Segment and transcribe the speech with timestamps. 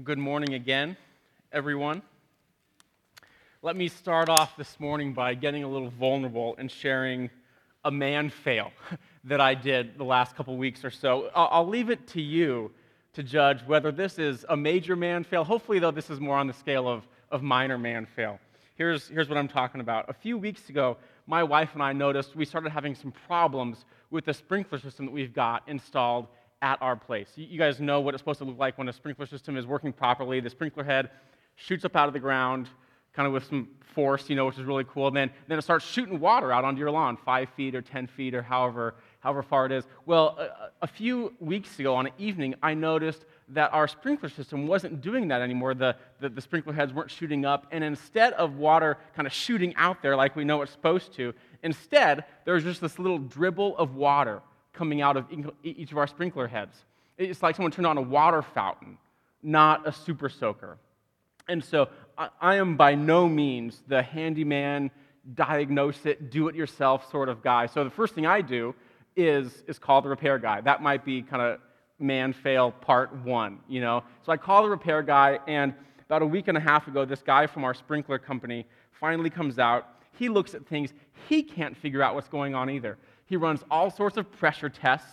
[0.00, 0.96] Well, good morning again,
[1.52, 2.00] everyone.
[3.60, 7.28] Let me start off this morning by getting a little vulnerable and sharing
[7.84, 8.72] a man fail
[9.24, 11.30] that I did the last couple weeks or so.
[11.34, 12.70] I'll leave it to you
[13.12, 15.44] to judge whether this is a major man fail.
[15.44, 18.40] Hopefully, though, this is more on the scale of, of minor man fail.
[18.76, 20.08] Here's, here's what I'm talking about.
[20.08, 20.96] A few weeks ago,
[21.26, 25.12] my wife and I noticed we started having some problems with the sprinkler system that
[25.12, 26.26] we've got installed
[26.62, 27.28] at our place.
[27.36, 29.92] You guys know what it's supposed to look like when a sprinkler system is working
[29.92, 30.40] properly.
[30.40, 31.10] The sprinkler head
[31.56, 32.68] shoots up out of the ground,
[33.12, 35.08] kind of with some force, you know, which is really cool.
[35.08, 38.06] And then, then it starts shooting water out onto your lawn, five feet or 10
[38.06, 39.84] feet or however, however far it is.
[40.06, 44.66] Well, a, a few weeks ago on an evening, I noticed that our sprinkler system
[44.66, 45.74] wasn't doing that anymore.
[45.74, 47.66] The, the, the, sprinkler heads weren't shooting up.
[47.72, 51.34] And instead of water kind of shooting out there like we know it's supposed to,
[51.62, 54.40] instead, there was just this little dribble of water
[54.80, 55.26] coming out of
[55.62, 56.74] each of our sprinkler heads.
[57.18, 58.96] It's like someone turned on a water fountain,
[59.42, 60.78] not a super soaker.
[61.48, 61.90] And so
[62.40, 64.90] I am by no means the handyman,
[65.34, 67.66] diagnose it, do it yourself sort of guy.
[67.66, 68.74] So the first thing I do
[69.16, 70.62] is, is call the repair guy.
[70.62, 71.60] That might be kind of
[71.98, 74.02] man fail part one, you know?
[74.24, 75.74] So I call the repair guy, and
[76.06, 79.58] about a week and a half ago, this guy from our sprinkler company finally comes
[79.58, 79.88] out.
[80.18, 80.94] He looks at things.
[81.28, 82.96] He can't figure out what's going on either.
[83.30, 85.08] He runs all sorts of pressure tests,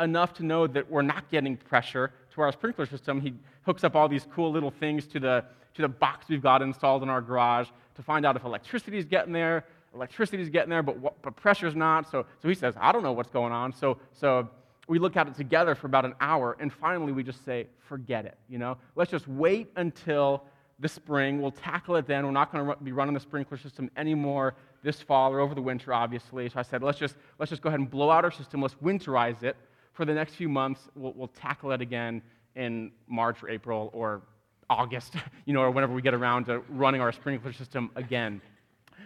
[0.00, 3.20] enough to know that we're not getting pressure to our sprinkler system.
[3.20, 6.60] He hooks up all these cool little things to the, to the box we've got
[6.60, 9.64] installed in our garage to find out if electricity is getting there.
[9.94, 12.10] Electricity is getting there, but, what, but pressure's not.
[12.10, 13.72] So, so he says, I don't know what's going on.
[13.72, 14.50] So, so
[14.88, 18.24] we look at it together for about an hour, and finally we just say, forget
[18.24, 18.36] it.
[18.48, 20.42] You know, let's just wait until
[20.82, 21.40] the spring.
[21.40, 22.26] We'll tackle it then.
[22.26, 25.62] We're not going to be running the sprinkler system anymore this fall or over the
[25.62, 26.48] winter, obviously.
[26.48, 28.60] So I said, let's just, let's just go ahead and blow out our system.
[28.60, 29.56] Let's winterize it
[29.92, 30.80] for the next few months.
[30.96, 32.20] We'll, we'll tackle it again
[32.56, 34.22] in March or April or
[34.68, 35.14] August,
[35.46, 38.42] you know, or whenever we get around to running our sprinkler system again.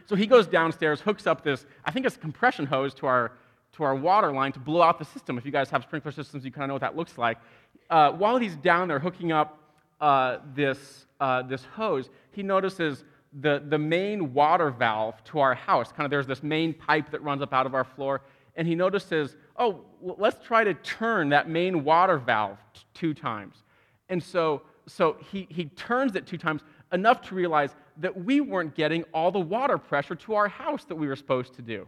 [0.06, 3.32] So he goes downstairs, hooks up this, I think it's a compression hose to our,
[3.74, 5.36] to our water line to blow out the system.
[5.36, 7.36] If you guys have sprinkler systems, you kind of know what that looks like.
[7.90, 9.58] Uh, while he's down there hooking up
[10.00, 13.04] uh, this, uh, this hose, he notices
[13.40, 15.92] the, the main water valve to our house.
[15.92, 18.22] Kind of there's this main pipe that runs up out of our floor.
[18.56, 23.64] And he notices, oh, let's try to turn that main water valve t- two times.
[24.08, 26.62] And so, so he, he turns it two times,
[26.92, 30.94] enough to realize that we weren't getting all the water pressure to our house that
[30.94, 31.86] we were supposed to do.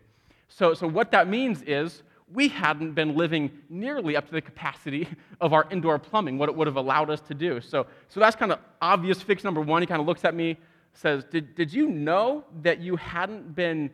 [0.49, 2.03] So, so what that means is
[2.33, 5.09] we hadn't been living nearly up to the capacity
[5.41, 7.61] of our indoor plumbing, what it would have allowed us to do.
[7.61, 9.83] So, so that's kind of obvious fix number one.
[9.83, 10.57] He kind of looks at me,
[10.93, 13.91] says, Did, did you know that you hadn't been,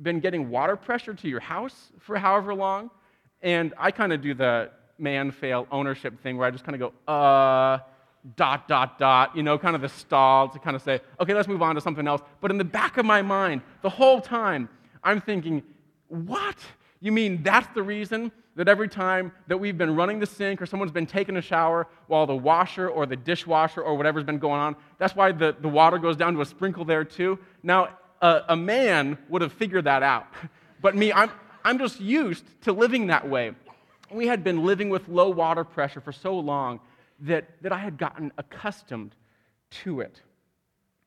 [0.00, 2.90] been getting water pressure to your house for however long?
[3.42, 6.92] And I kind of do the man fail ownership thing where I just kind of
[6.92, 7.78] go, uh,
[8.36, 11.48] dot, dot, dot, you know, kind of the stall to kind of say, okay, let's
[11.48, 12.20] move on to something else.
[12.40, 14.68] But in the back of my mind, the whole time,
[15.02, 15.62] I'm thinking,
[16.08, 16.56] what?
[17.00, 20.66] You mean that's the reason that every time that we've been running the sink or
[20.66, 24.60] someone's been taking a shower while the washer or the dishwasher or whatever's been going
[24.60, 27.38] on, that's why the, the water goes down to a sprinkle there too.
[27.62, 30.26] Now, a, a man would have figured that out.
[30.80, 31.28] But me, I'm,
[31.64, 33.50] I'm just used to living that way.
[34.12, 36.78] We had been living with low water pressure for so long
[37.22, 39.16] that, that I had gotten accustomed
[39.82, 40.22] to it.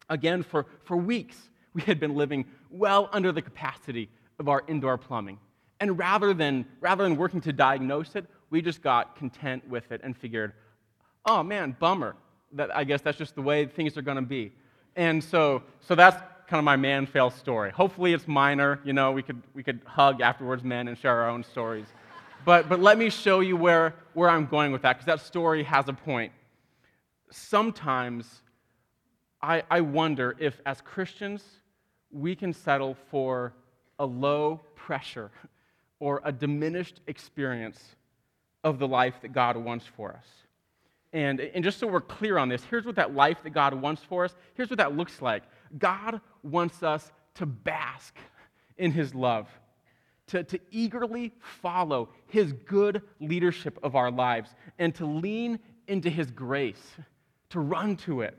[0.10, 1.38] Again, for, for weeks,
[1.74, 4.10] we had been living well under the capacity
[4.40, 5.40] of our indoor plumbing.
[5.82, 10.00] And rather than, rather than working to diagnose it, we just got content with it
[10.04, 10.54] and figured,
[11.26, 12.16] oh man, bummer.
[12.54, 14.54] That, I guess that's just the way things are going to be.
[14.96, 17.72] And so, so that's kind of my man fail story.
[17.72, 18.80] Hopefully it's minor.
[18.84, 21.88] You know, we could, we could hug afterwards, men, and share our own stories.
[22.46, 25.64] But, but let me show you where, where I'm going with that, because that story
[25.64, 26.32] has a point.
[27.32, 28.42] Sometimes
[29.42, 31.44] I, I wonder if, as Christians,
[32.12, 33.54] we can settle for
[33.98, 35.32] a low pressure
[36.02, 37.80] or a diminished experience
[38.64, 40.26] of the life that God wants for us.
[41.14, 44.02] And, and just so we're clear on this, here's what that life that God wants
[44.04, 45.44] for us, here's what that looks like.
[45.78, 48.16] God wants us to bask
[48.78, 49.48] in His love,
[50.28, 54.50] to, to eagerly follow His good leadership of our lives,
[54.80, 56.82] and to lean into His grace,
[57.50, 58.36] to run to it.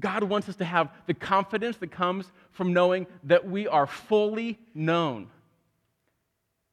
[0.00, 4.58] God wants us to have the confidence that comes from knowing that we are fully
[4.74, 5.28] known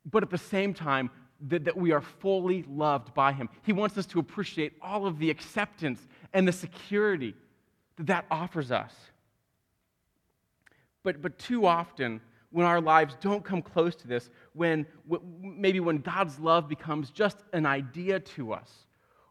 [0.09, 1.09] but at the same time,
[1.47, 3.49] that, that we are fully loved by Him.
[3.63, 7.33] He wants us to appreciate all of the acceptance and the security
[7.97, 8.93] that that offers us.
[11.03, 12.21] But, but too often,
[12.51, 14.85] when our lives don't come close to this, when
[15.41, 18.69] maybe when God's love becomes just an idea to us,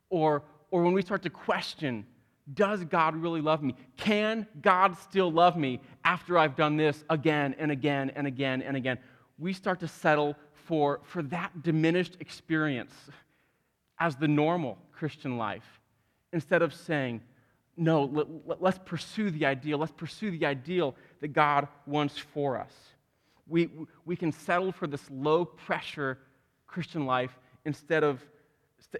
[0.08, 2.06] or, or when we start to question
[2.54, 3.74] Does God really love me?
[3.96, 8.76] Can God still love me after I've done this again and again and again and
[8.76, 8.98] again?
[9.38, 10.36] We start to settle
[10.68, 12.92] for, for that diminished experience
[13.98, 15.80] as the normal Christian life
[16.30, 17.22] instead of saying,
[17.74, 18.04] no,
[18.44, 19.78] let, us pursue the ideal.
[19.78, 22.72] Let's pursue the ideal that God wants for us.
[23.46, 23.70] We,
[24.04, 26.18] we can settle for this low pressure
[26.66, 28.22] Christian life instead of,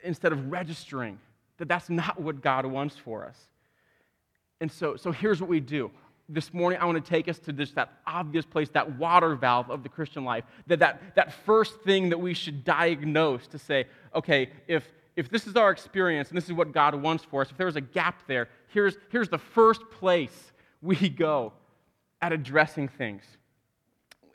[0.02, 1.18] instead of registering
[1.58, 3.36] that that's not what God wants for us.
[4.62, 5.90] And so, so here's what we do.
[6.28, 9.70] This morning, I want to take us to this, that obvious place, that water valve
[9.70, 13.86] of the Christian life, that, that, that first thing that we should diagnose to say,
[14.14, 14.84] okay, if,
[15.16, 17.76] if this is our experience and this is what God wants for us, if there's
[17.76, 20.52] a gap there, here's, here's the first place
[20.82, 21.54] we go
[22.20, 23.24] at addressing things.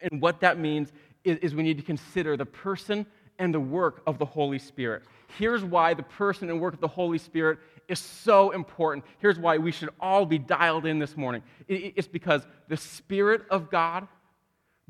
[0.02, 0.92] And what that means
[1.24, 3.06] is, is we need to consider the person
[3.40, 5.04] and the work of the Holy Spirit.
[5.38, 9.06] Here's why the person and work of the Holy Spirit is so important.
[9.20, 11.44] Here's why we should all be dialed in this morning.
[11.68, 14.08] It's because the Spirit of God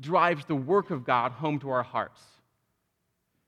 [0.00, 2.20] drives the work of God home to our hearts.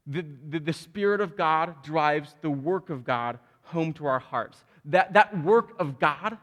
[0.06, 4.64] The, the, the, Spirit of God drives the work of God home to our hearts.
[4.84, 6.38] That, that work of God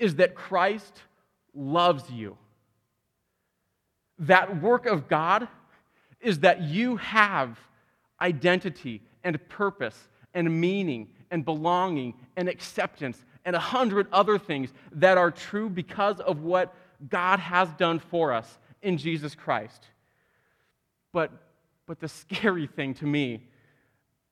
[0.00, 1.00] is that Christ
[1.54, 2.36] loves you.
[4.18, 5.46] That work of God
[6.20, 7.58] is that you have
[8.20, 15.18] identity and purpose and meaning and belonging and acceptance and a hundred other things that
[15.18, 16.72] are true because of what
[17.08, 19.88] God has done for us in Jesus Christ.
[21.12, 21.32] But,
[21.86, 23.48] but the scary thing to me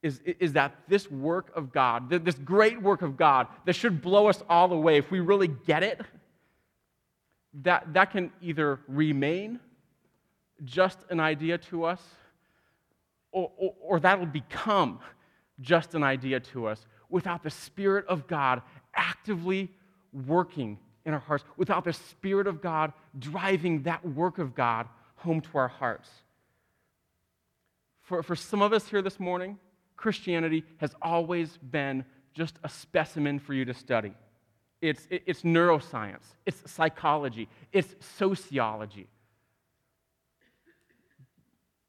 [0.03, 4.29] is, is that this work of God, this great work of God that should blow
[4.29, 6.01] us all away, if we really get it,
[7.63, 9.59] that, that can either remain
[10.65, 12.01] just an idea to us,
[13.33, 15.01] or, or, or that'll become
[15.61, 18.63] just an idea to us without the Spirit of God
[18.95, 19.71] actively
[20.13, 24.87] working in our hearts, without the Spirit of God driving that work of God
[25.17, 26.09] home to our hearts.
[28.03, 29.59] For, for some of us here this morning,
[29.97, 32.05] Christianity has always been
[32.35, 34.15] just a specimen for you to study.
[34.81, 39.09] It's, it's neuroscience, it's psychology, it's sociology.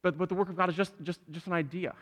[0.01, 1.93] But, but the work of God is just, just, just an idea.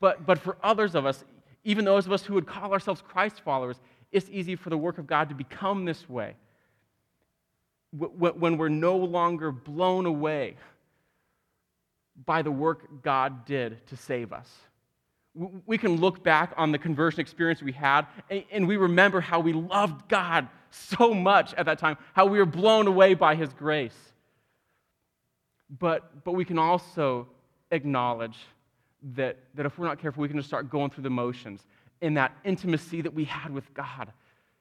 [0.00, 1.24] But, but for others of us,
[1.64, 3.80] even those of us who would call ourselves Christ followers,
[4.12, 6.34] it's easy for the work of God to become this way.
[7.92, 10.56] When we're no longer blown away
[12.26, 14.48] by the work God did to save us.
[15.66, 18.06] We can look back on the conversion experience we had,
[18.52, 22.46] and we remember how we loved God so much at that time, how we were
[22.46, 23.96] blown away by His grace.
[25.76, 27.26] But, but we can also
[27.72, 28.38] acknowledge
[29.14, 31.66] that, that if we're not careful, we can just start going through the motions.
[32.00, 34.12] And that intimacy that we had with God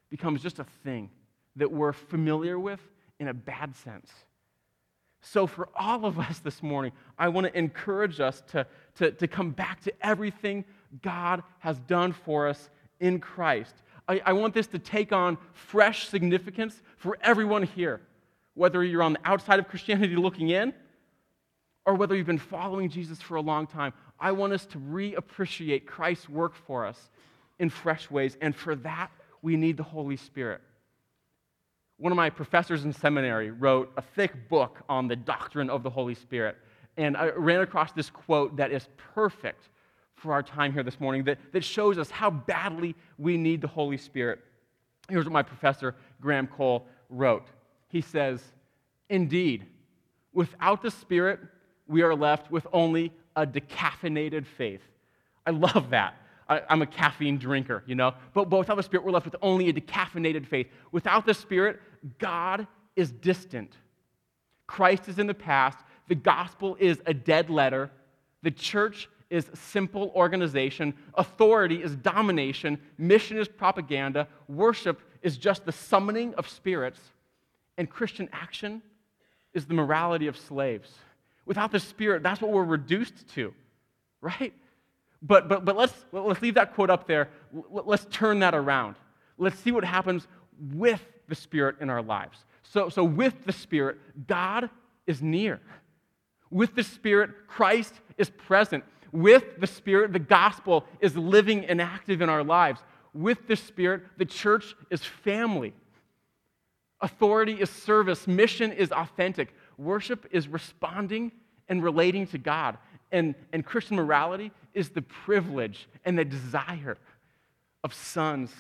[0.10, 1.10] becomes just a thing
[1.56, 2.80] that we're familiar with
[3.20, 4.12] in a bad sense.
[5.22, 9.28] So, for all of us this morning, I want to encourage us to, to, to
[9.28, 10.66] come back to everything
[11.02, 12.70] God has done for us
[13.00, 13.74] in Christ.
[14.08, 18.02] I, I want this to take on fresh significance for everyone here,
[18.54, 20.74] whether you're on the outside of Christianity looking in
[21.86, 23.94] or whether you've been following Jesus for a long time,
[24.24, 27.10] I want us to reappreciate Christ's work for us
[27.60, 28.38] in fresh ways.
[28.40, 30.62] And for that, we need the Holy Spirit.
[31.98, 35.90] One of my professors in seminary wrote a thick book on the doctrine of the
[35.90, 36.56] Holy Spirit.
[36.96, 39.68] And I ran across this quote that is perfect
[40.16, 43.68] for our time here this morning that, that shows us how badly we need the
[43.68, 44.40] Holy Spirit.
[45.10, 47.48] Here's what my professor, Graham Cole, wrote.
[47.90, 48.42] He says,
[49.10, 49.66] Indeed,
[50.32, 51.42] without the Spirit,
[51.88, 54.82] we are left with only a decaffeinated faith.
[55.46, 56.16] I love that.
[56.48, 58.14] I, am a caffeine drinker, you know?
[58.34, 60.68] But, but without the Spirit, we're left with only a decaffeinated faith.
[60.92, 61.80] Without the Spirit,
[62.20, 63.74] God is distant.
[64.68, 65.78] Christ is in the past.
[66.08, 67.92] The gospel is a dead letter.
[68.42, 70.94] The church is simple organization.
[71.16, 72.80] Authority is domination.
[72.98, 74.28] Mission is propaganda.
[74.48, 77.00] Worship is just the summoning of spirits.
[77.78, 78.82] And Christian action
[79.54, 80.94] is the morality of slaves.
[81.46, 83.54] Without the Spirit, that's what we're reduced to,
[84.22, 84.54] right?
[85.22, 87.30] But, but, but let's, let's leave that quote up there.
[87.70, 88.96] Let's turn that around.
[89.38, 90.28] Let's see what happens
[90.74, 92.38] with the Spirit in our lives.
[92.64, 93.98] So, so with the Spirit,
[94.28, 94.70] God
[95.08, 95.60] is near.
[96.50, 98.84] With the Spirit, Christ is present.
[99.12, 102.82] With the Spirit, the gospel is living and active in our lives.
[103.14, 105.74] With the Spirit, the church is family.
[107.02, 108.28] Authority is service.
[108.28, 109.54] Mission is authentic.
[109.78, 111.32] Worship is responding
[111.70, 112.78] and relating to God.
[113.12, 116.98] And, and Christian morality is the privilege and the desire
[117.84, 118.52] of sons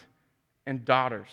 [0.65, 1.29] and daughters.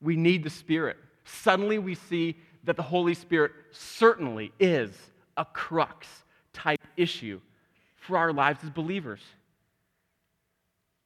[0.00, 0.96] We need the Spirit.
[1.24, 4.90] Suddenly we see that the Holy Spirit certainly is
[5.36, 6.06] a crux
[6.52, 7.40] type issue
[7.96, 9.20] for our lives as believers.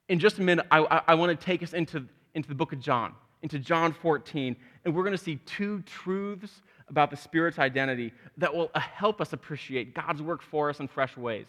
[0.09, 2.73] In just a minute, I, I, I want to take us into, into the book
[2.73, 7.59] of John, into John 14, and we're going to see two truths about the Spirit's
[7.59, 11.47] identity that will uh, help us appreciate God's work for us in fresh ways.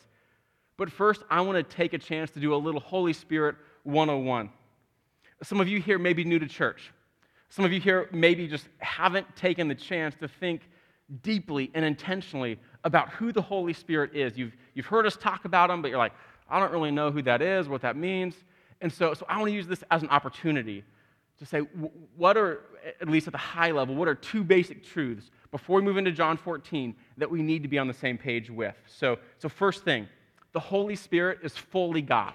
[0.77, 4.50] But first, I want to take a chance to do a little Holy Spirit 101.
[5.44, 6.92] Some of you here may be new to church.
[7.50, 10.62] Some of you here maybe just haven't taken the chance to think
[11.22, 14.38] deeply and intentionally about who the Holy Spirit is.
[14.38, 16.13] You've, you've heard us talk about him, but you're like,
[16.50, 18.36] I don't really know who that is, what that means.
[18.82, 20.84] And so, so I want to use this as an opportunity
[21.39, 21.60] to say,
[22.15, 22.62] what are,
[23.01, 26.12] at least at the high level, what are two basic truths before we move into
[26.12, 28.75] John 14 that we need to be on the same page with?
[28.88, 30.08] So, so first thing,
[30.54, 32.34] the Holy Spirit is fully God.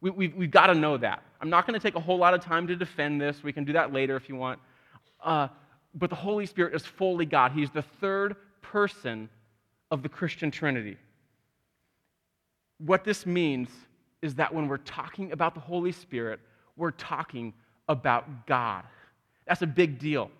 [0.00, 1.22] We, we've, we've got to know that.
[1.40, 3.42] I'm not going to take a whole lot of time to defend this.
[3.42, 4.58] We can do that later if you want.
[5.22, 5.48] Uh,
[5.94, 7.52] but the Holy Spirit is fully God.
[7.52, 9.28] He's the third person
[9.90, 10.96] of the Christian Trinity.
[12.78, 13.70] What this means
[14.20, 16.40] is that when we're talking about the Holy Spirit,
[16.76, 17.54] we're talking
[17.88, 18.84] about God.
[19.46, 20.30] That's a big deal.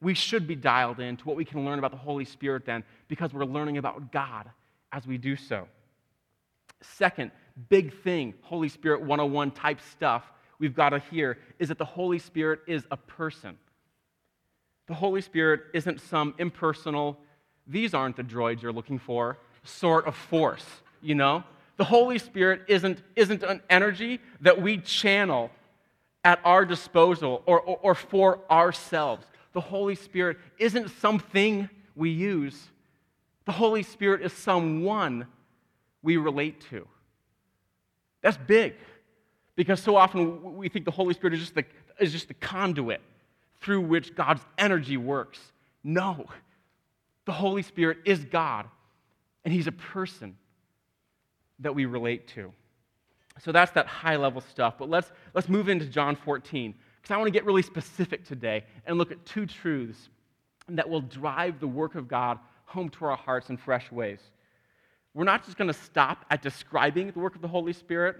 [0.00, 2.84] We should be dialed in to what we can learn about the Holy Spirit then
[3.08, 4.50] because we're learning about God
[4.92, 5.66] as we do so.
[6.82, 7.30] Second,
[7.68, 10.24] big thing, Holy Spirit 101 type stuff
[10.58, 13.56] we've got to hear is that the Holy Spirit is a person.
[14.86, 17.18] The Holy Spirit isn't some impersonal,
[17.66, 20.64] these aren't the droids you're looking for, sort of force,
[21.02, 21.42] you know?
[21.76, 25.50] The Holy Spirit isn't, isn't an energy that we channel
[26.26, 29.24] at our disposal or, or, or for ourselves.
[29.52, 32.60] The Holy Spirit isn't something we use.
[33.44, 35.28] The Holy Spirit is someone
[36.02, 36.88] we relate to.
[38.22, 38.74] That's big
[39.54, 41.64] because so often we think the Holy Spirit is just the,
[42.00, 43.00] is just the conduit
[43.60, 45.38] through which God's energy works.
[45.84, 46.26] No,
[47.24, 48.66] the Holy Spirit is God,
[49.44, 50.36] and He's a person
[51.60, 52.52] that we relate to.
[53.38, 54.74] So that's that high level stuff.
[54.78, 58.64] But let's, let's move into John 14, because I want to get really specific today
[58.86, 60.08] and look at two truths
[60.68, 64.20] that will drive the work of God home to our hearts in fresh ways.
[65.14, 68.16] We're not just going to stop at describing the work of the Holy Spirit.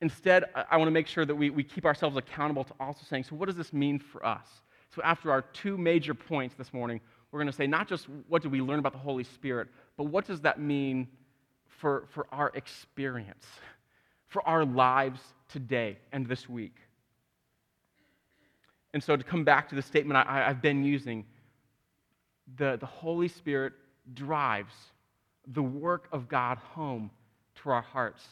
[0.00, 3.24] Instead, I want to make sure that we, we keep ourselves accountable to also saying,
[3.24, 4.46] so what does this mean for us?
[4.94, 7.00] So, after our two major points this morning,
[7.30, 10.04] we're going to say not just what do we learn about the Holy Spirit, but
[10.04, 11.08] what does that mean
[11.84, 13.44] for, for our experience,
[14.28, 16.76] for our lives today and this week.
[18.94, 21.26] And so, to come back to the statement I, have been using,
[22.56, 23.74] the, the Holy Spirit
[24.14, 24.72] drives
[25.46, 27.10] the work of God home
[27.56, 28.24] to our hearts.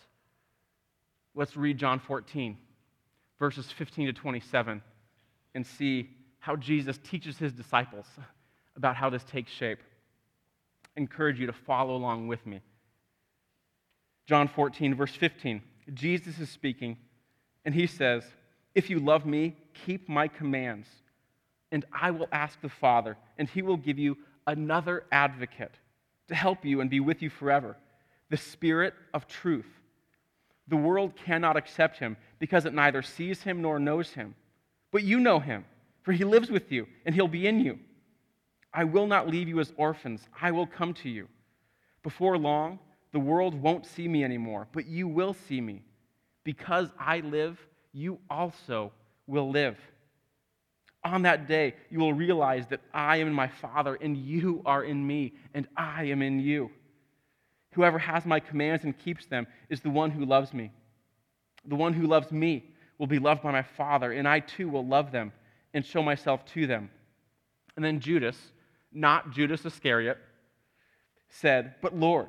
[1.35, 2.56] Let's read John 14,
[3.38, 4.80] verses 15 to 27,
[5.54, 8.06] and see how Jesus teaches his disciples
[8.76, 9.80] about how this takes shape.
[10.97, 12.62] I encourage you to follow along with me.
[14.26, 15.62] John 14, verse 15.
[15.95, 16.97] Jesus is speaking,
[17.64, 18.25] and he says,
[18.75, 20.88] If you love me, keep my commands,
[21.71, 25.75] and I will ask the Father, and he will give you another advocate
[26.29, 27.76] to help you and be with you forever
[28.31, 29.67] the Spirit of truth.
[30.69, 34.35] The world cannot accept him because it neither sees him nor knows him.
[34.91, 35.67] But you know him,
[36.02, 37.79] for he lives with you, and he'll be in you.
[38.73, 41.29] I will not leave you as orphans, I will come to you.
[42.02, 42.79] Before long,
[43.12, 45.83] the world won't see me anymore, but you will see me.
[46.45, 47.59] Because I live,
[47.92, 48.92] you also
[49.26, 49.78] will live.
[51.04, 54.85] On that day, you will realize that I am in my Father, and you are
[54.85, 56.71] in me, and I am in you.
[57.73, 60.71] Whoever has my commands and keeps them is the one who loves me.
[61.64, 62.64] The one who loves me
[62.99, 65.33] will be loved by my Father, and I too will love them
[65.75, 66.90] and show myself to them.
[67.76, 68.37] And then Judas,
[68.92, 70.19] not Judas Iscariot,
[71.28, 72.28] said, But Lord,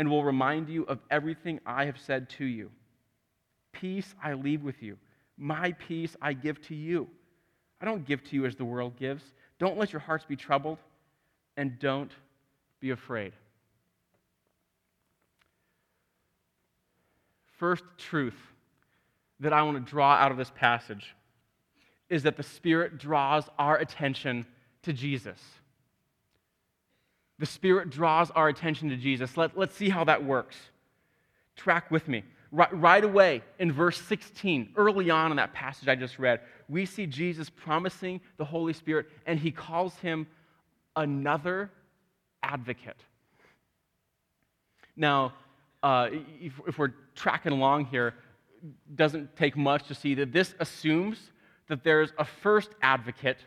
[0.00, 2.70] and will remind you of everything I have said to you.
[3.70, 4.96] Peace I leave with you,
[5.36, 7.06] my peace I give to you.
[7.82, 9.22] I don't give to you as the world gives.
[9.58, 10.78] Don't let your hearts be troubled,
[11.58, 12.10] and don't
[12.80, 13.34] be afraid.
[17.58, 18.40] First truth
[19.40, 21.14] that I want to draw out of this passage
[22.08, 24.46] is that the Spirit draws our attention
[24.82, 25.38] to Jesus.
[27.40, 29.34] The Spirit draws our attention to Jesus.
[29.36, 30.56] Let, let's see how that works.
[31.56, 32.22] Track with me.
[32.52, 36.84] Right, right away in verse 16, early on in that passage I just read, we
[36.84, 40.26] see Jesus promising the Holy Spirit, and he calls him
[40.96, 41.70] another
[42.42, 42.96] advocate.
[44.94, 45.32] Now,
[45.82, 46.08] uh,
[46.40, 48.14] if, if we're tracking along here,
[48.94, 51.18] doesn't take much to see that this assumes
[51.68, 53.38] that there's a first advocate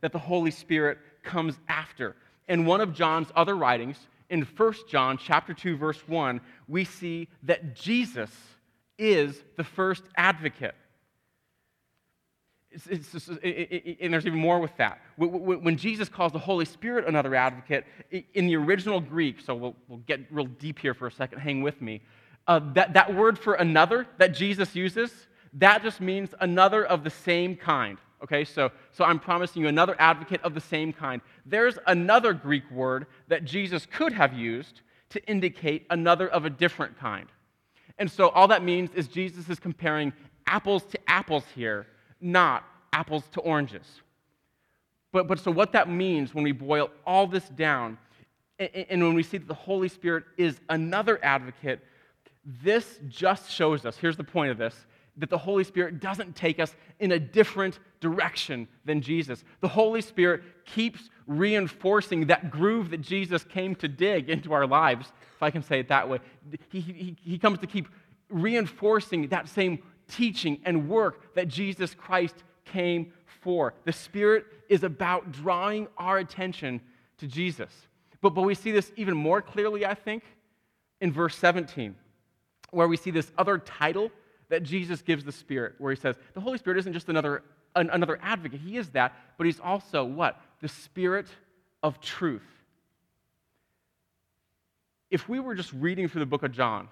[0.00, 2.16] that the Holy Spirit comes after.
[2.48, 3.96] In one of John's other writings,
[4.30, 8.30] in 1 John chapter 2 verse 1, we see that Jesus
[8.98, 10.74] is the first advocate.
[12.70, 15.00] It's, it's it, it, and there's even more with that.
[15.16, 20.00] When Jesus calls the Holy Spirit another advocate, in the original Greek, so we'll, we'll
[20.00, 22.02] get real deep here for a second, hang with me.
[22.46, 25.12] Uh, that, that word for another that Jesus uses,
[25.54, 27.98] that just means another of the same kind.
[28.24, 31.20] Okay, so, so I'm promising you another advocate of the same kind.
[31.44, 36.98] There's another Greek word that Jesus could have used to indicate another of a different
[36.98, 37.28] kind.
[37.98, 40.14] And so all that means is Jesus is comparing
[40.46, 41.86] apples to apples here,
[42.18, 42.64] not
[42.94, 44.00] apples to oranges.
[45.12, 47.98] But, but so what that means when we boil all this down,
[48.58, 51.80] and, and when we see that the Holy Spirit is another advocate,
[52.62, 54.74] this just shows us here's the point of this
[55.16, 59.44] that the Holy Spirit doesn't take us in a different direction than Jesus.
[59.60, 65.12] The Holy Spirit keeps reinforcing that groove that Jesus came to dig into our lives,
[65.36, 66.18] if I can say it that way.
[66.70, 67.88] He, he, he comes to keep
[68.28, 69.78] reinforcing that same
[70.08, 73.74] teaching and work that Jesus Christ came for.
[73.84, 76.80] The Spirit is about drawing our attention
[77.18, 77.70] to Jesus.
[78.20, 80.24] But, but we see this even more clearly, I think,
[81.00, 81.94] in verse 17,
[82.70, 84.10] where we see this other title
[84.54, 87.42] that Jesus gives the Spirit, where he says, the Holy Spirit isn't just another,
[87.74, 88.60] an, another advocate.
[88.60, 90.40] He is that, but he's also what?
[90.60, 91.26] The Spirit
[91.82, 92.46] of truth.
[95.10, 96.88] If we were just reading through the book of John,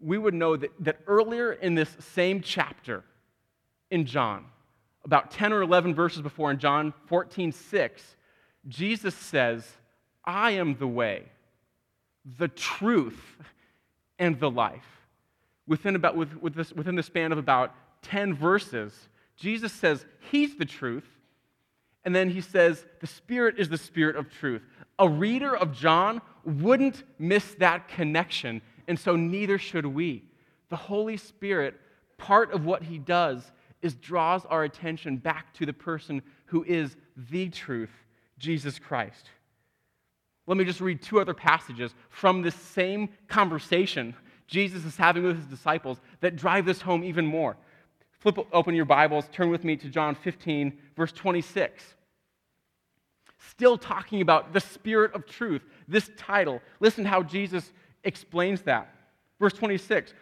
[0.00, 3.04] we would know that, that earlier in this same chapter
[3.90, 4.46] in John,
[5.04, 8.16] about 10 or 11 verses before in John 14, 6,
[8.66, 9.62] Jesus says,
[10.24, 11.24] I am the way,
[12.38, 13.20] the truth,
[14.18, 14.95] and the life
[15.66, 18.92] within, about, with, with this, within the span of about 10 verses,
[19.36, 21.06] Jesus says he's the truth,
[22.04, 24.62] and then he says the Spirit is the Spirit of truth.
[24.98, 30.24] A reader of John wouldn't miss that connection, and so neither should we.
[30.68, 31.74] The Holy Spirit,
[32.16, 33.52] part of what he does
[33.82, 36.96] is draws our attention back to the person who is
[37.30, 37.90] the truth,
[38.38, 39.30] Jesus Christ.
[40.46, 44.14] Let me just read two other passages from this same conversation
[44.46, 47.56] Jesus is having with his disciples that drive this home even more.
[48.18, 51.82] Flip open your Bibles, turn with me to John 15, verse 26.
[53.38, 56.60] Still talking about the Spirit of truth, this title.
[56.80, 57.72] Listen how Jesus
[58.04, 58.92] explains that.
[59.38, 60.14] Verse 26,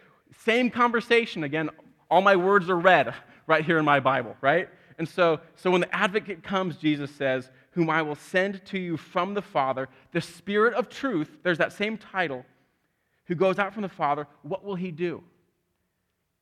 [0.43, 1.43] same conversation.
[1.43, 1.69] Again,
[2.09, 3.13] all my words are read
[3.47, 4.69] right here in my Bible, right?
[4.97, 8.97] And so, so when the advocate comes, Jesus says, Whom I will send to you
[8.97, 12.45] from the Father, the Spirit of truth, there's that same title
[13.25, 15.23] who goes out from the Father, what will he do?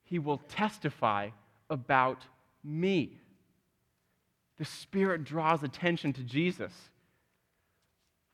[0.04, 1.30] He will testify
[1.70, 2.24] about
[2.64, 3.20] me.
[4.58, 6.72] The Spirit draws attention to Jesus.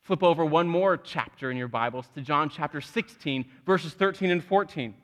[0.01, 4.43] Flip over one more chapter in your Bibles to John chapter 16, verses 13 and
[4.43, 4.95] 14,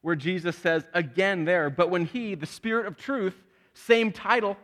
[0.00, 3.36] where Jesus says again there, but when He, the Spirit of truth,
[3.74, 4.56] same title,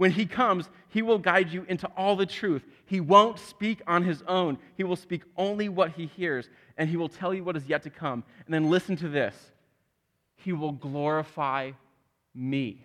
[0.00, 2.64] when he comes, he will guide you into all the truth.
[2.86, 4.56] He won't speak on his own.
[4.74, 7.82] He will speak only what he hears, and he will tell you what is yet
[7.82, 8.24] to come.
[8.46, 9.34] And then listen to this
[10.36, 11.72] He will glorify
[12.34, 12.82] me.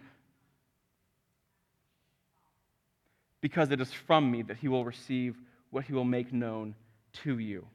[3.39, 5.37] Because it is from me that he will receive
[5.69, 6.75] what he will make known
[7.23, 7.65] to you.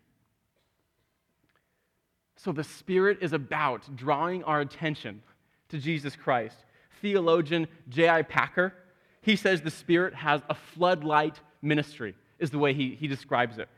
[2.36, 5.22] So the Spirit is about drawing our attention
[5.70, 6.56] to Jesus Christ.
[7.00, 8.20] Theologian J.I.
[8.20, 8.74] Packer
[9.22, 13.68] he says the Spirit has a floodlight ministry, is the way he, he describes it.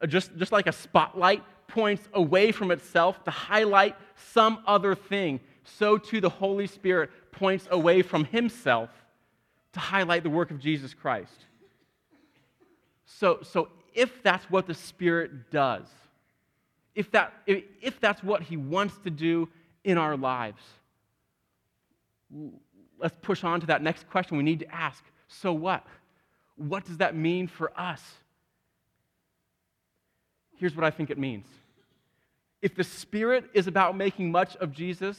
[0.00, 3.96] Uh, just, just like a spotlight points away from itself to highlight
[4.32, 8.90] some other thing, so too the Holy Spirit points away from himself
[9.72, 11.46] to highlight the work of Jesus Christ.
[13.06, 15.86] So, so if that's what the Spirit does,
[16.94, 19.48] if, that, if, if that's what he wants to do
[19.82, 20.62] in our lives,
[22.98, 25.02] let's push on to that next question we need to ask.
[25.28, 25.84] So what?
[26.56, 28.00] What does that mean for us?
[30.56, 31.46] Here's what I think it means
[32.62, 35.18] If the Spirit is about making much of Jesus,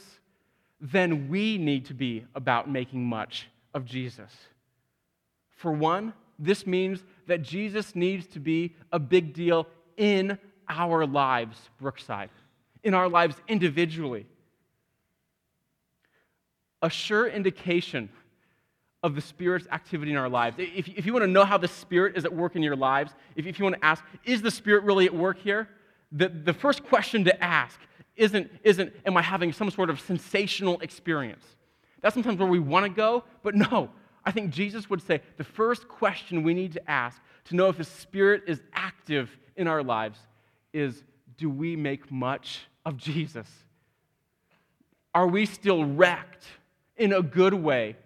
[0.80, 4.32] then we need to be about making much of Jesus.
[5.56, 11.70] For one, this means that Jesus needs to be a big deal in our lives,
[11.80, 12.30] Brookside,
[12.82, 14.26] in our lives individually.
[16.86, 18.08] A sure indication
[19.02, 20.54] of the Spirit's activity in our lives.
[20.56, 23.12] If, if you want to know how the Spirit is at work in your lives,
[23.34, 25.68] if, if you want to ask, is the Spirit really at work here?
[26.12, 27.80] The, the first question to ask
[28.14, 31.44] isn't, isn't, am I having some sort of sensational experience?
[32.02, 33.90] That's sometimes where we want to go, but no.
[34.24, 37.78] I think Jesus would say the first question we need to ask to know if
[37.78, 40.20] the Spirit is active in our lives
[40.72, 41.02] is
[41.36, 43.48] do we make much of Jesus?
[45.16, 46.44] Are we still wrecked
[46.96, 47.96] in a good way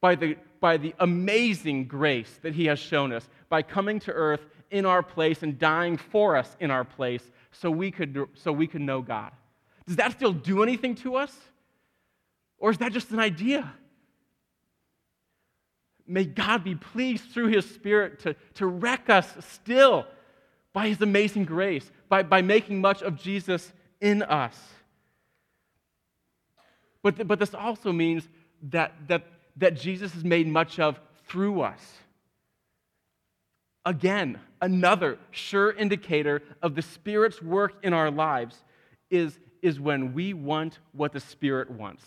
[0.00, 4.44] by the, by the amazing grace that He has shown us by coming to earth
[4.70, 8.66] in our place and dying for us in our place so we could, so we
[8.66, 9.32] could know God?
[9.86, 11.34] Does that still do anything to us?
[12.58, 13.72] Or is that just an idea?
[16.06, 20.06] May God be pleased through His Spirit to, to wreck us still
[20.72, 24.56] by His amazing grace, by, by making much of Jesus in us.
[27.02, 28.28] But, th- but this also means
[28.70, 31.80] that, that, that Jesus is made much of through us.
[33.86, 38.56] Again, another sure indicator of the Spirit's work in our lives
[39.10, 42.04] is is when we want what the Spirit wants.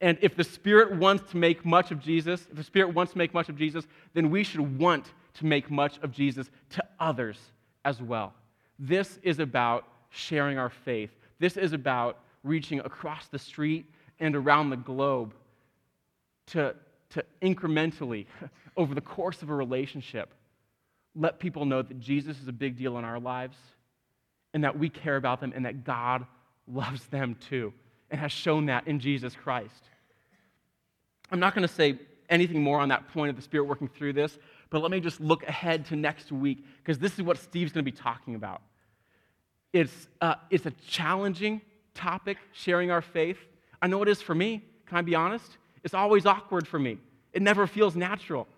[0.00, 3.18] And if the Spirit wants to make much of Jesus, if the Spirit wants to
[3.18, 7.38] make much of Jesus, then we should want to make much of Jesus to others
[7.84, 8.34] as well.
[8.78, 11.10] This is about sharing our faith.
[11.38, 13.86] This is about reaching across the street
[14.20, 15.34] and around the globe
[16.46, 16.74] to,
[17.10, 18.26] to incrementally,
[18.76, 20.32] over the course of a relationship,
[21.14, 23.56] let people know that Jesus is a big deal in our lives
[24.52, 26.26] and that we care about them and that God
[26.66, 27.72] loves them too
[28.10, 29.82] and has shown that in Jesus Christ.
[31.30, 34.12] I'm not going to say anything more on that point of the Spirit working through
[34.12, 34.38] this,
[34.70, 37.84] but let me just look ahead to next week because this is what Steve's going
[37.84, 38.62] to be talking about.
[39.72, 41.60] It's, uh, it's a challenging
[41.94, 43.38] topic, sharing our faith.
[43.80, 44.64] I know it is for me.
[44.86, 45.58] Can I be honest?
[45.86, 46.98] It's always awkward for me.
[47.32, 48.48] It never feels natural.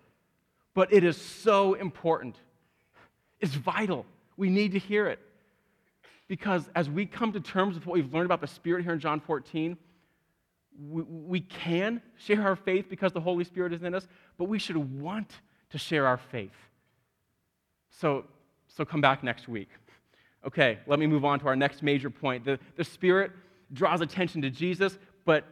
[0.73, 2.35] But it is so important.
[3.39, 4.07] It's vital.
[4.35, 5.19] We need to hear it.
[6.27, 8.99] Because as we come to terms with what we've learned about the Spirit here in
[8.99, 9.77] John 14,
[10.89, 14.07] we, we can share our faith because the Holy Spirit is in us,
[14.39, 15.29] but we should want
[15.69, 16.57] to share our faith.
[17.91, 18.25] So,
[18.67, 19.69] so come back next week.
[20.47, 22.43] Okay, let me move on to our next major point.
[22.43, 23.33] The, the Spirit
[23.71, 25.45] draws attention to Jesus, but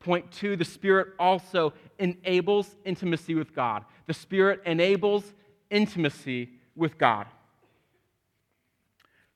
[0.00, 3.84] point two, the Spirit also enables intimacy with God.
[4.06, 5.32] The Spirit enables
[5.70, 7.26] intimacy with God.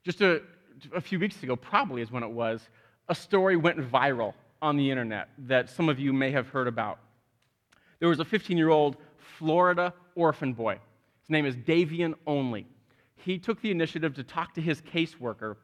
[0.03, 0.41] Just to
[0.95, 2.67] a few weeks ago, probably is when it was,
[3.07, 6.99] a story went viral on the internet that some of you may have heard about.
[7.99, 8.97] There was a 15 year old
[9.37, 10.79] Florida orphan boy.
[11.21, 12.67] His name is Davion Only.
[13.15, 15.57] He took the initiative to talk to his caseworker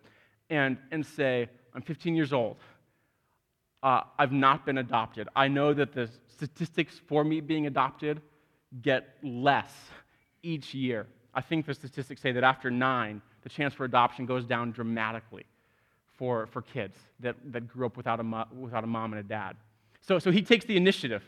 [0.50, 2.58] and, and say, I'm 15 years old.
[3.88, 5.30] Uh, I've not been adopted.
[5.34, 8.22] I know that the statistics for me being adopted
[8.82, 9.72] get less
[10.44, 11.08] each year.
[11.34, 15.46] I think the statistics say that after nine, the chance for adoption goes down dramatically
[16.18, 19.24] for, for kids that, that grew up without a, mo- without a mom and a
[19.24, 19.56] dad.
[20.02, 21.24] So, so he takes the initiative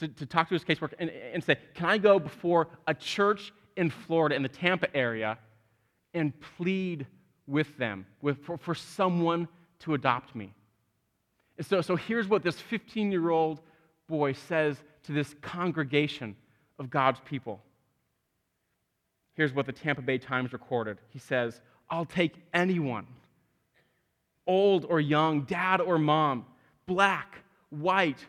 [0.00, 3.52] to, to talk to his caseworker and, and say, Can I go before a church
[3.76, 5.38] in Florida, in the Tampa area,
[6.12, 7.06] and plead
[7.46, 9.46] with them with, for, for someone
[9.78, 10.52] to adopt me?
[11.56, 13.60] And so, so here's what this 15 year old
[14.08, 16.36] boy says to this congregation
[16.78, 17.60] of God's people.
[19.34, 20.98] Here's what the Tampa Bay Times recorded.
[21.08, 23.06] He says, I'll take anyone,
[24.46, 26.46] old or young, dad or mom,
[26.86, 27.38] black,
[27.70, 28.24] white,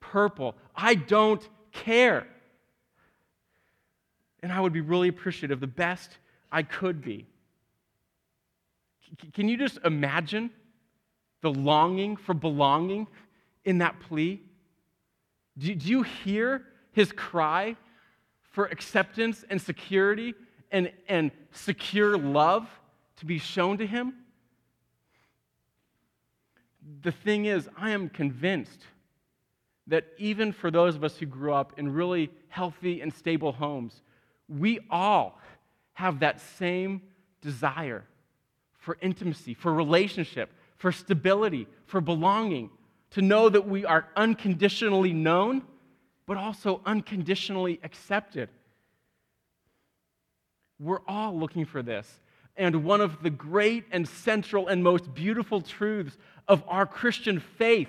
[0.00, 0.54] purple.
[0.74, 2.26] I don't care.
[4.42, 6.18] And I would be really appreciative, the best
[6.50, 7.26] I could be.
[9.34, 10.50] Can you just imagine
[11.42, 13.06] the longing for belonging
[13.64, 14.42] in that plea?
[15.58, 17.76] Do you hear his cry
[18.50, 20.34] for acceptance and security
[20.70, 22.68] and, and secure love
[23.16, 24.14] to be shown to him?
[27.02, 28.86] The thing is, I am convinced
[29.86, 34.02] that even for those of us who grew up in really healthy and stable homes,
[34.48, 35.38] we all
[35.94, 37.02] have that same
[37.40, 38.04] desire
[38.78, 42.70] for intimacy, for relationship, for stability, for belonging,
[43.10, 45.62] to know that we are unconditionally known,
[46.26, 48.48] but also unconditionally accepted.
[50.78, 52.20] We're all looking for this.
[52.56, 56.16] and one of the great and central and most beautiful truths
[56.48, 57.88] of our Christian faith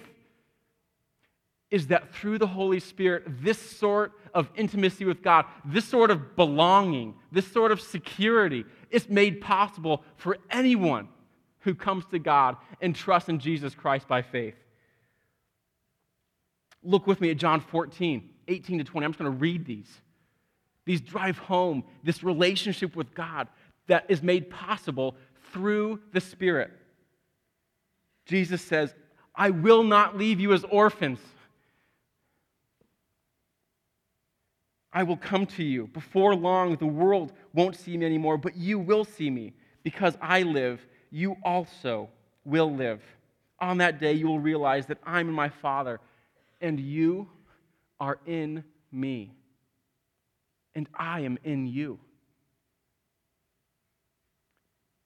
[1.70, 6.36] is that through the Holy Spirit, this sort of intimacy with God, this sort of
[6.36, 11.08] belonging, this sort of security is made possible for anyone
[11.62, 14.56] who comes to God and trusts in Jesus Christ by faith.
[16.84, 19.06] Look with me at John 14, 18 to 20.
[19.06, 19.90] I'm just going to read these.
[20.86, 23.48] These drive home this relationship with God
[23.88, 25.16] that is made possible
[25.52, 26.72] through the Spirit.
[28.26, 28.94] Jesus says,
[29.36, 31.20] I will not leave you as orphans.
[34.94, 35.88] I will come to you.
[35.88, 39.54] Before long, the world won't see me anymore, but you will see me.
[39.84, 42.10] Because I live, you also
[42.46, 43.02] will live.
[43.60, 46.00] On that day, you will realize that I'm in my Father,
[46.60, 47.30] and you
[48.00, 49.32] are in me,
[50.74, 52.00] and I am in you.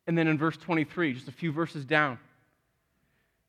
[0.08, 2.20] And then in verse 23, just a few verses down,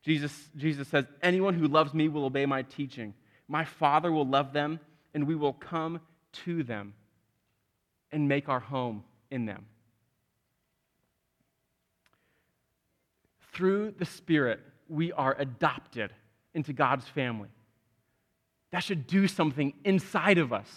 [0.03, 3.15] Jesus, Jesus says, Anyone who loves me will obey my teaching.
[3.49, 4.81] My Father will love them,
[5.15, 6.01] and we will come
[6.45, 6.95] to them
[8.13, 9.67] and make our home in them.
[13.57, 16.13] Through the Spirit, we are adopted
[16.53, 17.49] into God's family.
[18.71, 20.69] That should do something inside of us.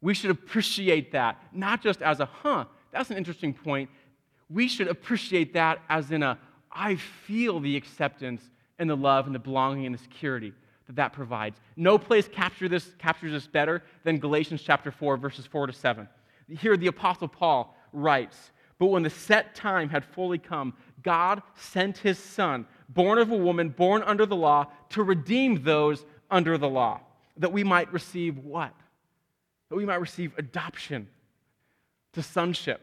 [0.00, 3.90] We should appreciate that, not just as a, huh, that's an interesting point.
[4.48, 6.38] We should appreciate that as in a,
[6.70, 8.42] I feel the acceptance
[8.78, 10.52] and the love and the belonging and the security
[10.86, 11.58] that that provides.
[11.74, 16.08] No place capture this, captures this better than Galatians chapter 4, verses 4 to 7.
[16.48, 21.98] Here, the Apostle Paul writes, But when the set time had fully come, God sent
[21.98, 26.68] his Son, born of a woman, born under the law, to redeem those under the
[26.68, 27.00] law,
[27.36, 28.74] that we might receive what?
[29.68, 31.08] That we might receive adoption
[32.12, 32.80] to sonship.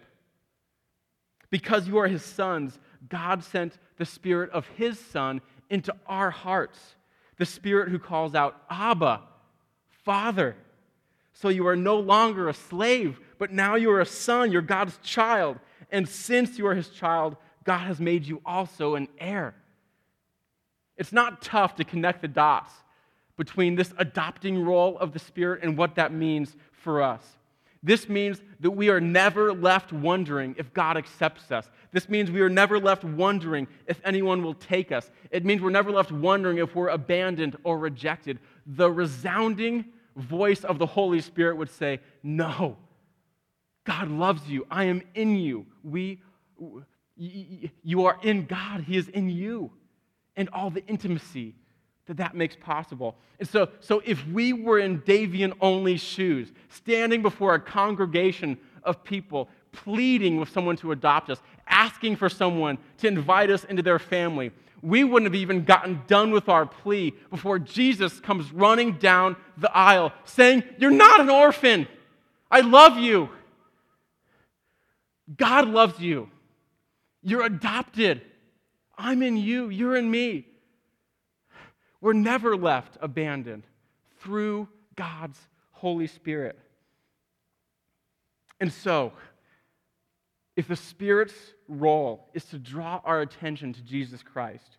[1.50, 2.78] Because you are his sons,
[3.10, 6.96] God sent the Spirit of his Son into our hearts
[7.38, 9.22] the Spirit who calls out, Abba,
[10.04, 10.56] Father.
[11.34, 14.98] So you are no longer a slave, but now you are a son, you're God's
[15.04, 15.60] child.
[15.92, 19.54] And since you are his child, God has made you also an heir.
[20.96, 22.72] It's not tough to connect the dots
[23.36, 27.22] between this adopting role of the Spirit and what that means for us.
[27.84, 31.70] This means that we are never left wondering if God accepts us.
[31.92, 35.12] This means we are never left wondering if anyone will take us.
[35.30, 38.40] It means we're never left wondering if we're abandoned or rejected.
[38.66, 39.84] The resounding
[40.16, 42.78] voice of the Holy Spirit would say, No,
[43.84, 44.66] God loves you.
[44.72, 45.66] I am in you.
[45.84, 46.22] We,
[47.18, 49.72] you are in God, He is in you.
[50.36, 51.56] And all the intimacy
[52.06, 53.18] that that makes possible.
[53.40, 59.04] And so, so if we were in Davion Only shoes, standing before a congregation of
[59.04, 64.00] people, pleading with someone to adopt us, asking for someone to invite us into their
[64.00, 64.52] family,
[64.82, 69.76] we wouldn't have even gotten done with our plea before Jesus comes running down the
[69.76, 71.88] aisle saying, You're not an orphan.
[72.50, 73.30] I love you.
[75.36, 76.30] God loves you.
[77.22, 78.22] You're adopted.
[78.98, 79.70] I'm in you.
[79.70, 80.48] You're in me.
[82.00, 83.64] We're never left abandoned
[84.20, 85.40] through God's
[85.72, 86.58] Holy Spirit.
[88.60, 89.14] And so,
[90.56, 91.36] if the Spirit's
[91.68, 94.78] role is to draw our attention to Jesus Christ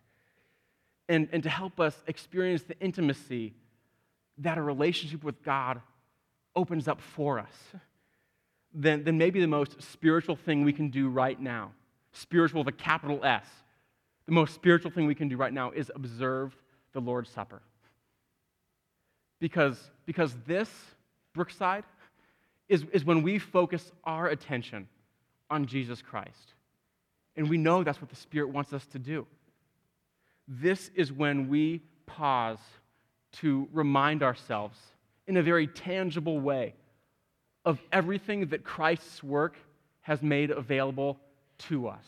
[1.07, 3.53] and, and to help us experience the intimacy
[4.39, 5.81] that a relationship with God
[6.55, 7.53] opens up for us,
[8.73, 11.71] then, then maybe the most spiritual thing we can do right now,
[12.13, 13.45] spiritual with a capital S,
[14.25, 16.55] the most spiritual thing we can do right now is observe
[16.93, 17.61] the Lord's Supper.
[19.39, 20.69] Because, because this,
[21.33, 21.83] Brookside,
[22.67, 24.87] is, is when we focus our attention
[25.49, 26.53] on Jesus Christ.
[27.35, 29.25] And we know that's what the Spirit wants us to do.
[30.47, 32.59] This is when we pause
[33.31, 34.77] to remind ourselves
[35.27, 36.73] in a very tangible way
[37.65, 39.55] of everything that Christ's work
[40.01, 41.19] has made available
[41.67, 42.05] to us.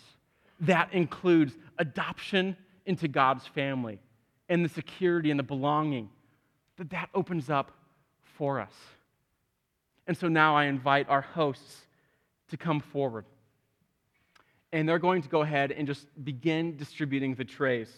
[0.61, 3.99] That includes adoption into God's family
[4.49, 6.09] and the security and the belonging
[6.77, 7.71] that that opens up
[8.37, 8.73] for us.
[10.07, 11.81] And so now I invite our hosts
[12.49, 13.25] to come forward.
[14.73, 17.91] And they're going to go ahead and just begin distributing the trays.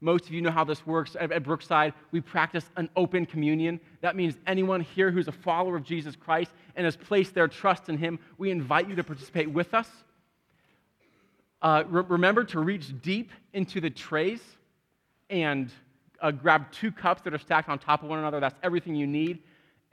[0.00, 1.16] Most of you know how this works.
[1.18, 3.80] At Brookside, we practice an open communion.
[4.00, 7.88] That means anyone here who's a follower of Jesus Christ and has placed their trust
[7.88, 9.88] in Him, we invite you to participate with us.
[11.60, 14.40] Uh, re- remember to reach deep into the trays
[15.30, 15.70] and
[16.20, 18.40] uh, grab two cups that are stacked on top of one another.
[18.40, 19.40] That's everything you need.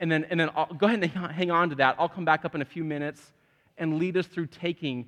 [0.00, 1.96] And then, and then I'll, go ahead and hang on to that.
[1.98, 3.32] I'll come back up in a few minutes
[3.78, 5.06] and lead us through taking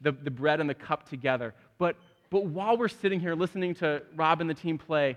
[0.00, 1.54] the, the bread and the cup together.
[1.78, 1.96] But,
[2.30, 5.16] but while we're sitting here listening to Rob and the team play,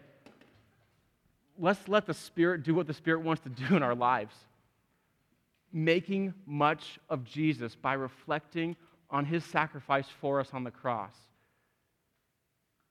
[1.57, 4.35] let's let the Spirit do what the Spirit wants to do in our lives.
[5.71, 8.75] Making much of Jesus by reflecting
[9.13, 11.15] on his sacrifice for us on the cross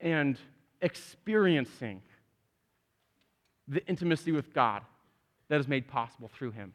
[0.00, 0.38] and
[0.80, 2.00] experiencing
[3.66, 4.82] the intimacy with God
[5.48, 6.72] that is made possible through him.